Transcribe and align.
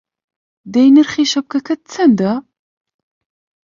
دەی 0.73 0.89
نرخی 0.95 1.29
شەپکەکەت 1.31 1.81
چەندە! 1.91 2.33